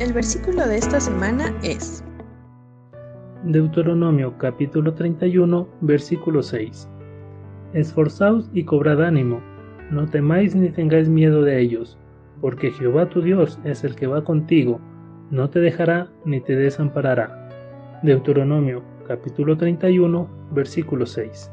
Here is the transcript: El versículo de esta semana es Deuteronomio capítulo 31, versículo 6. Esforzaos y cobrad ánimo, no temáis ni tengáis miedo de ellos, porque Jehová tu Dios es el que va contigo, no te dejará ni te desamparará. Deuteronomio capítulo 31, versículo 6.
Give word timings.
El 0.00 0.12
versículo 0.12 0.64
de 0.68 0.76
esta 0.76 1.00
semana 1.00 1.52
es 1.64 2.04
Deuteronomio 3.42 4.38
capítulo 4.38 4.94
31, 4.94 5.66
versículo 5.80 6.40
6. 6.40 6.88
Esforzaos 7.72 8.48
y 8.52 8.62
cobrad 8.62 9.02
ánimo, 9.02 9.40
no 9.90 10.06
temáis 10.06 10.54
ni 10.54 10.68
tengáis 10.68 11.08
miedo 11.08 11.42
de 11.42 11.60
ellos, 11.60 11.98
porque 12.40 12.70
Jehová 12.70 13.08
tu 13.08 13.22
Dios 13.22 13.58
es 13.64 13.82
el 13.82 13.96
que 13.96 14.06
va 14.06 14.22
contigo, 14.22 14.78
no 15.32 15.50
te 15.50 15.58
dejará 15.58 16.08
ni 16.24 16.40
te 16.40 16.54
desamparará. 16.54 17.98
Deuteronomio 18.04 18.84
capítulo 19.08 19.56
31, 19.56 20.28
versículo 20.52 21.06
6. 21.06 21.50